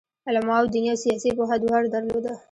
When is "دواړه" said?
1.59-1.87